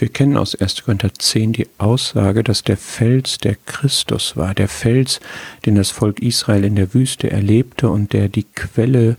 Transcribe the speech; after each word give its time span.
Wir 0.00 0.08
kennen 0.08 0.38
aus 0.38 0.54
1. 0.54 0.84
Korinther 0.84 1.12
10 1.12 1.52
die 1.52 1.68
Aussage, 1.76 2.42
dass 2.42 2.64
der 2.64 2.78
Fels 2.78 3.36
der 3.36 3.56
Christus 3.66 4.34
war, 4.34 4.54
der 4.54 4.66
Fels, 4.68 5.20
den 5.66 5.74
das 5.74 5.90
Volk 5.90 6.20
Israel 6.20 6.64
in 6.64 6.74
der 6.74 6.94
Wüste 6.94 7.30
erlebte 7.30 7.90
und 7.90 8.14
der 8.14 8.30
die 8.30 8.44
Quelle 8.44 9.18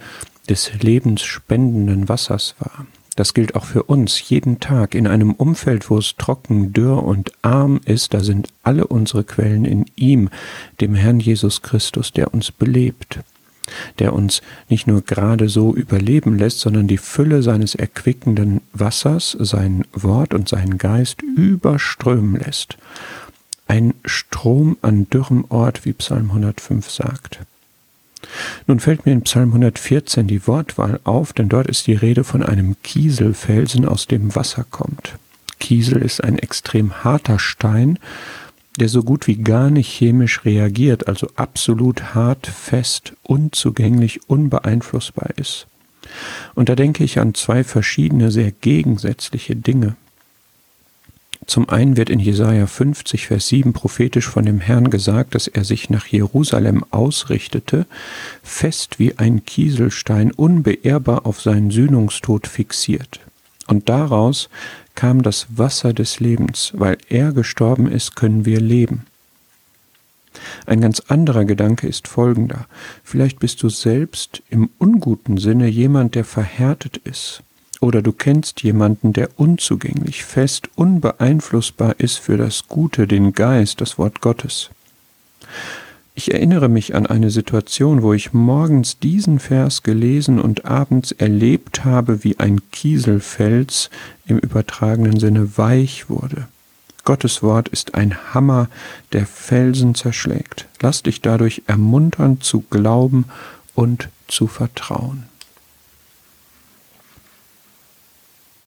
des 0.49 0.71
lebensspendenden 0.81 2.09
Wassers 2.09 2.55
war. 2.57 2.87
Das 3.15 3.35
gilt 3.35 3.53
auch 3.53 3.65
für 3.65 3.83
uns 3.83 4.27
jeden 4.27 4.59
Tag. 4.59 4.95
In 4.95 5.05
einem 5.05 5.33
Umfeld, 5.33 5.91
wo 5.91 5.99
es 5.99 6.15
trocken, 6.15 6.73
dürr 6.73 7.03
und 7.03 7.31
arm 7.43 7.79
ist, 7.85 8.15
da 8.15 8.21
sind 8.21 8.47
alle 8.63 8.87
unsere 8.87 9.23
Quellen 9.23 9.65
in 9.65 9.85
ihm, 9.95 10.31
dem 10.79 10.95
Herrn 10.95 11.19
Jesus 11.19 11.61
Christus, 11.61 12.11
der 12.11 12.33
uns 12.33 12.51
belebt 12.51 13.19
der 13.99 14.13
uns 14.13 14.41
nicht 14.69 14.87
nur 14.87 15.01
gerade 15.01 15.49
so 15.49 15.73
überleben 15.75 16.37
lässt, 16.37 16.59
sondern 16.59 16.87
die 16.87 16.97
Fülle 16.97 17.43
seines 17.43 17.75
erquickenden 17.75 18.61
Wassers, 18.73 19.37
sein 19.39 19.85
Wort 19.93 20.33
und 20.33 20.49
seinen 20.49 20.77
Geist 20.77 21.21
überströmen 21.21 22.39
lässt. 22.39 22.77
Ein 23.67 23.93
Strom 24.05 24.77
an 24.81 25.09
dürrem 25.09 25.45
Ort, 25.49 25.85
wie 25.85 25.93
Psalm 25.93 26.29
105 26.31 26.89
sagt. 26.89 27.39
Nun 28.67 28.79
fällt 28.79 29.05
mir 29.05 29.13
in 29.13 29.23
Psalm 29.23 29.49
114 29.49 30.27
die 30.27 30.45
Wortwahl 30.47 30.99
auf, 31.03 31.33
denn 31.33 31.49
dort 31.49 31.67
ist 31.67 31.87
die 31.87 31.93
Rede 31.93 32.23
von 32.23 32.43
einem 32.43 32.75
Kieselfelsen, 32.83 33.85
aus 33.85 34.07
dem 34.07 34.35
Wasser 34.35 34.65
kommt. 34.69 35.15
Kiesel 35.59 36.01
ist 36.01 36.23
ein 36.23 36.37
extrem 36.37 37.03
harter 37.03 37.39
Stein, 37.39 37.99
der 38.79 38.89
so 38.89 39.03
gut 39.03 39.27
wie 39.27 39.37
gar 39.37 39.69
nicht 39.69 39.89
chemisch 39.89 40.45
reagiert, 40.45 41.07
also 41.07 41.27
absolut 41.35 42.15
hart, 42.15 42.47
fest, 42.47 43.13
unzugänglich, 43.23 44.29
unbeeinflussbar 44.29 45.31
ist. 45.37 45.67
Und 46.55 46.69
da 46.69 46.75
denke 46.75 47.03
ich 47.03 47.19
an 47.19 47.33
zwei 47.33 47.63
verschiedene, 47.63 48.31
sehr 48.31 48.51
gegensätzliche 48.51 49.55
Dinge. 49.55 49.95
Zum 51.47 51.69
einen 51.69 51.97
wird 51.97 52.09
in 52.09 52.19
Jesaja 52.19 52.67
50, 52.67 53.27
Vers 53.27 53.47
7 53.47 53.73
prophetisch 53.73 54.27
von 54.27 54.45
dem 54.45 54.59
Herrn 54.59 54.89
gesagt, 54.89 55.35
dass 55.35 55.47
er 55.47 55.63
sich 55.63 55.89
nach 55.89 56.05
Jerusalem 56.05 56.85
ausrichtete, 56.91 57.87
fest 58.43 58.99
wie 58.99 59.17
ein 59.17 59.43
Kieselstein, 59.43 60.31
unbeehrbar 60.31 61.25
auf 61.25 61.41
seinen 61.41 61.71
Sühnungstod 61.71 62.47
fixiert. 62.47 63.19
Und 63.67 63.89
daraus 63.89 64.49
kam 64.95 65.21
das 65.21 65.47
Wasser 65.49 65.93
des 65.93 66.19
Lebens. 66.19 66.71
Weil 66.73 66.97
er 67.09 67.31
gestorben 67.31 67.91
ist, 67.91 68.15
können 68.15 68.45
wir 68.45 68.59
leben. 68.59 69.05
Ein 70.65 70.81
ganz 70.81 71.01
anderer 71.07 71.45
Gedanke 71.45 71.87
ist 71.87 72.07
folgender. 72.07 72.67
Vielleicht 73.03 73.39
bist 73.39 73.61
du 73.63 73.69
selbst 73.69 74.41
im 74.49 74.69
unguten 74.77 75.37
Sinne 75.37 75.67
jemand, 75.67 76.15
der 76.15 76.25
verhärtet 76.25 76.97
ist. 76.97 77.43
Oder 77.81 78.01
du 78.01 78.11
kennst 78.11 78.61
jemanden, 78.61 79.11
der 79.11 79.29
unzugänglich, 79.37 80.23
fest, 80.23 80.69
unbeeinflussbar 80.75 81.95
ist 81.97 82.19
für 82.19 82.37
das 82.37 82.67
Gute, 82.67 83.07
den 83.07 83.33
Geist, 83.33 83.81
das 83.81 83.97
Wort 83.97 84.21
Gottes. 84.21 84.69
Ich 86.13 86.33
erinnere 86.33 86.67
mich 86.67 86.93
an 86.93 87.05
eine 87.05 87.31
Situation, 87.31 88.01
wo 88.01 88.13
ich 88.13 88.33
morgens 88.33 88.99
diesen 88.99 89.39
Vers 89.39 89.81
gelesen 89.81 90.39
und 90.39 90.65
abends 90.65 91.13
erlebt 91.13 91.85
habe, 91.85 92.23
wie 92.23 92.37
ein 92.37 92.61
Kieselfels 92.71 93.89
im 94.25 94.37
übertragenen 94.37 95.19
Sinne 95.19 95.57
weich 95.57 96.09
wurde. 96.09 96.47
Gottes 97.05 97.41
Wort 97.41 97.69
ist 97.69 97.95
ein 97.95 98.33
Hammer, 98.33 98.69
der 99.13 99.25
Felsen 99.25 99.95
zerschlägt. 99.95 100.67
Lass 100.81 101.01
dich 101.01 101.21
dadurch 101.21 101.63
ermuntern 101.65 102.41
zu 102.41 102.61
glauben 102.69 103.25
und 103.73 104.09
zu 104.27 104.47
vertrauen. 104.47 105.23